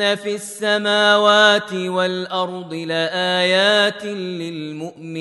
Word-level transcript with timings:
ان 0.00 0.16
في 0.16 0.34
السماوات 0.34 1.72
والارض 1.72 2.74
لايات 2.74 4.04
للمؤمنين 4.04 5.20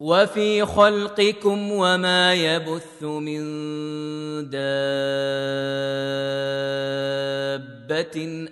وفي 0.00 0.64
خلقكم 0.64 1.72
وما 1.72 2.34
يبث 2.34 3.02
من 3.02 3.40
دابه 4.50 4.66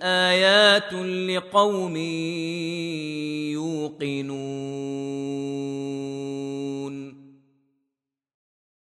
ايات 0.01 0.93
لقوم 1.29 1.97
يوقنون 3.51 4.54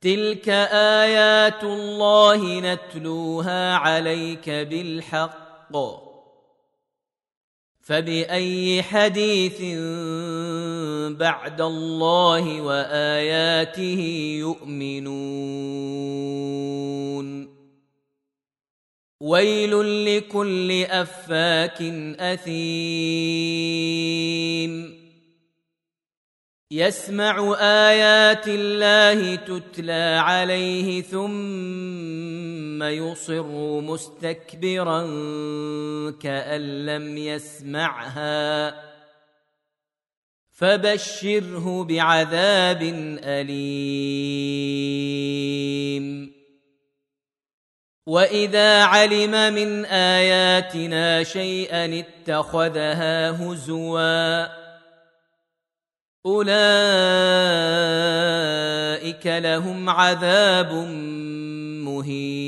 تلك 0.00 0.48
ايات 0.48 1.64
الله 1.64 2.60
نتلوها 2.60 3.74
عليك 3.74 4.50
بالحق 4.50 5.50
فباي 7.80 8.82
حديث 8.82 9.60
بعد 11.18 11.60
الله 11.60 12.60
واياته 12.60 14.00
يؤمنون 14.38 15.10
ويل 19.20 20.06
لكل 20.06 20.82
افاك 20.82 21.82
اثيم 22.18 23.40
يسمع 26.72 27.56
آيات 27.60 28.48
الله 28.48 29.34
تتلى 29.34 30.20
عليه 30.22 31.02
ثم 31.02 32.82
يصر 32.82 33.80
مستكبرا 33.80 35.00
كأن 36.22 36.86
لم 36.86 37.18
يسمعها. 37.18 38.74
فبشره 40.50 41.84
بعذاب 41.84 42.82
أليم. 43.24 44.80
وإذا 48.06 48.84
علم 48.84 49.54
من 49.54 49.84
آياتنا 49.84 51.22
شيئا 51.22 51.98
اتخذها 51.98 53.30
هزوا 53.30 54.59
أولئك 56.26 56.50
لهم 59.26 59.88
عذاب 59.90 60.72
مهين. 61.84 62.40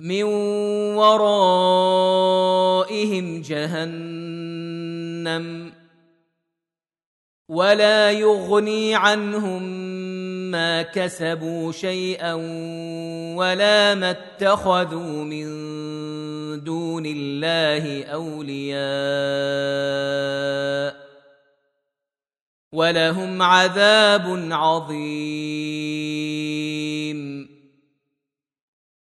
من 0.00 0.22
ورائهم 0.94 1.40
جهنم. 3.42 4.70
ولا 7.48 8.10
يغني 8.10 8.94
عنهم 8.94 9.89
ما 10.50 10.82
كسبوا 10.82 11.72
شيئا 11.72 12.34
ولا 13.36 13.94
ما 13.94 14.10
اتخذوا 14.10 15.24
من 15.24 15.46
دون 16.64 17.06
الله 17.06 18.04
اولياء 18.04 18.80
ولهم 22.72 23.42
عذاب 23.42 24.48
عظيم. 24.52 25.50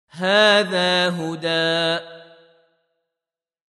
هذا 0.10 1.10
هدى. 1.10 2.17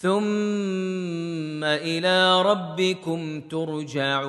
ثم 0.00 1.64
إلى 1.64 2.42
ربكم 2.42 3.40
ترجعون. 3.40 4.28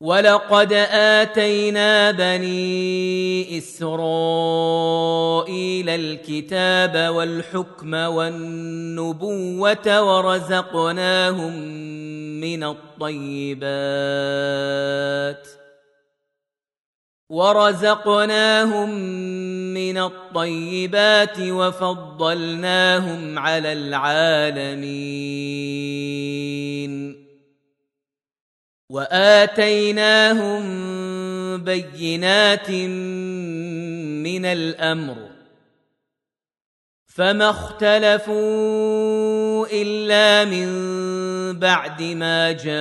ولقد 0.00 0.72
آتينا 0.92 2.10
بني 2.10 3.58
إسرائيل 3.58 3.88
الكتاب 5.88 7.14
والحكم 7.14 7.94
والنبوة 7.94 9.62
ورزقناهم 10.02 11.58
من 12.40 12.64
الطيبات. 12.64 13.64
ورزقناهم 17.28 18.90
من 19.74 19.98
الطيبات 19.98 21.40
وفضلناهم 21.40 23.38
على 23.38 23.72
العالمين 23.72 25.04
واتيناهم 28.90 30.64
بينات 31.64 32.70
من 32.70 34.44
الامر 34.44 35.16
فما 37.06 37.50
اختلفوا 37.50 39.43
إلا 39.72 40.44
من 40.44 40.68
بعد 41.58 42.02
ما 42.02 42.52
جاءهم 42.52 42.74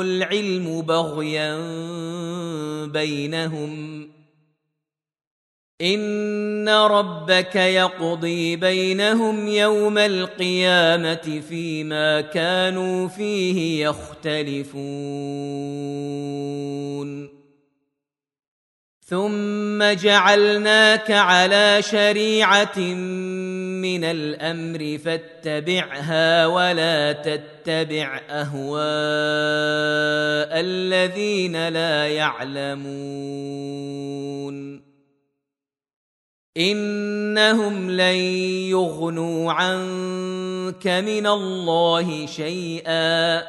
العلم 0.00 0.82
بغيا 0.82 1.58
بينهم. 2.86 4.00
إن 5.82 6.68
ربك 6.68 7.56
يقضي 7.56 8.56
بينهم 8.56 9.48
يوم 9.48 9.98
القيامة 9.98 11.42
فيما 11.48 12.20
كانوا 12.20 13.08
فيه 13.08 13.86
يختلفون. 13.86 15.30
ثم 19.10 19.82
جعلناك 19.82 21.10
على 21.10 21.82
شريعة 21.82 22.78
من 23.82 24.04
الأمر 24.04 24.98
فاتبعها 24.98 26.46
ولا 26.46 27.12
تتبع 27.12 28.20
أهواء 28.30 28.80
الذين 30.60 31.68
لا 31.68 32.08
يعلمون. 32.08 32.90
إنهم 36.56 37.90
لن 37.90 38.16
يغنوا 38.70 39.52
عنك 39.52 40.86
من 40.86 41.26
الله 41.26 42.26
شيئا. 42.26 43.42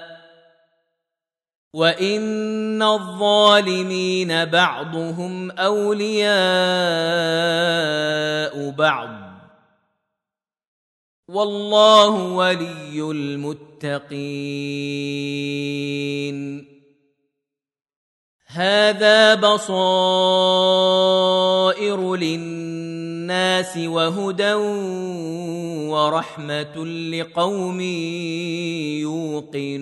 وإن 1.73 2.81
الظالمين 2.81 4.45
بعضهم 4.45 5.51
أولياء 5.51 6.31
بعض. 8.69 9.20
والله 11.31 12.33
ولي 12.33 13.11
المتقين. 13.11 14.01
هذا 18.47 19.35
بصائر 19.35 19.75
للناس 22.15 23.77
وهدى 23.77 24.53
ورحمة 25.87 26.85
لقوم 26.85 27.81
يوقنون. 29.01 29.81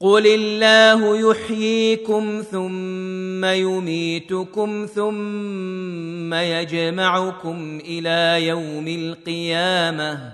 قل 0.00 0.26
الله 0.26 1.30
يحييكم 1.30 2.44
ثم 2.50 3.44
يميتكم 3.44 4.86
ثم 4.94 6.34
يجمعكم 6.34 7.80
إلى 7.84 8.46
يوم 8.46 8.88
القيامه 8.88 10.32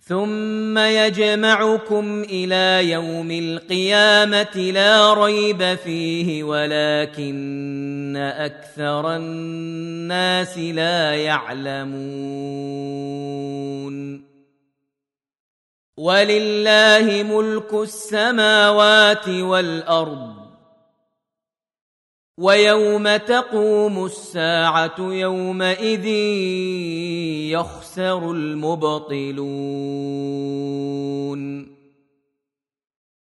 ثم 0.00 0.78
يجمعكم 0.78 2.22
إلى 2.22 2.90
يوم 2.90 3.30
القيامه 3.30 4.56
لا 4.56 5.14
ريب 5.14 5.74
فيه 5.74 6.42
ولكن 6.42 8.16
أكثر 8.16 9.16
الناس 9.16 10.58
لا 10.58 11.14
يعلمون 11.14 12.68
ولله 15.98 17.22
ملك 17.22 17.74
السماوات 17.74 19.28
والأرض. 19.28 20.34
ويوم 22.38 23.16
تقوم 23.16 24.04
الساعة 24.04 24.94
يومئذ 24.98 26.06
يخسر 27.50 28.30
المبطلون. 28.30 29.38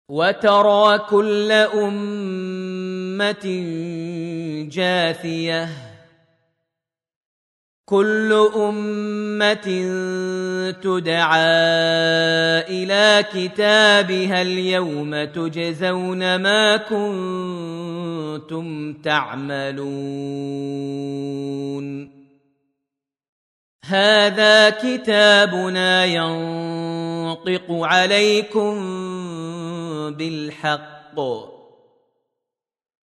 وترى 0.08 0.98
كل 0.98 1.52
أمة 1.52 3.46
جاثية. 4.72 5.91
كل 7.92 8.32
أمة 8.56 9.68
تدعى 10.82 11.38
إلى 12.72 13.24
كتابها 13.32 14.42
اليوم 14.42 15.24
تجزون 15.24 16.36
ما 16.36 16.76
كنتم 16.88 18.92
تعملون. 18.92 19.82
هذا 23.84 24.70
كتابنا 24.70 26.04
ينطق 26.04 27.66
عليكم 27.70 28.74
بالحق. 30.10 31.20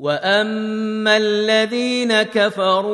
واما 0.00 1.16
الذين 1.16 2.22
كفروا 2.22 2.90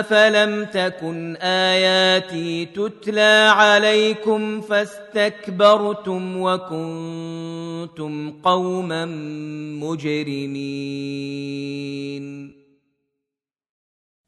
افلم 0.00 0.64
تكن 0.64 1.36
اياتي 1.36 2.66
تتلى 2.66 3.52
عليكم 3.54 4.60
فاستكبرتم 4.60 6.40
وكنتم 6.40 8.32
قوما 8.44 9.04
مجرمين 9.82 10.60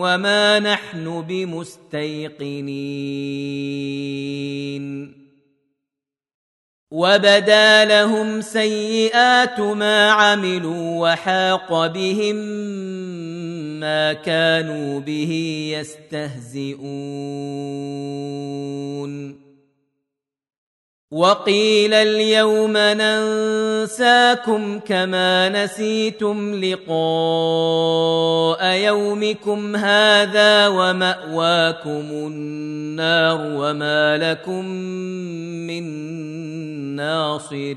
وما 0.00 0.58
نحن 0.58 1.22
بمستيقنين 1.22 2.76
وبدا 6.90 7.84
لهم 7.84 8.40
سيئات 8.40 9.60
ما 9.60 10.10
عملوا 10.10 11.12
وحاق 11.12 11.86
بهم 11.86 12.36
ما 13.80 14.12
كانوا 14.12 15.00
به 15.00 15.32
يستهزئون 15.78 16.86
وقيل 21.10 21.94
اليوم 21.94 22.72
ننساكم 22.76 24.78
كما 24.78 25.48
نسيتم 25.48 26.64
لقاء 26.64 28.66
يومكم 28.66 29.76
هذا 29.76 30.68
ومأواكم 30.68 32.10
النار 32.10 33.38
وما 33.40 34.18
لكم 34.18 34.64
من 35.66 35.86
ناصرين. 36.96 37.76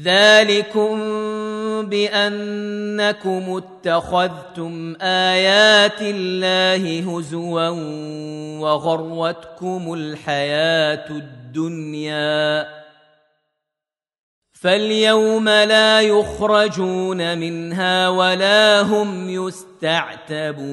ذلكم 0.00 0.96
بأنكم 1.86 3.62
اتخذتم 3.62 4.96
آيات 5.00 6.02
الله 6.02 7.16
هزوا 7.16 7.68
وغرتكم 8.58 9.94
الحياة 9.94 11.10
الدنيا 11.10 12.68
فاليوم 14.52 15.48
لا 15.48 16.00
يخرجون 16.00 17.38
منها 17.38 18.08
ولا 18.08 18.80
هم 18.80 19.30
يستعتبون 19.30 20.72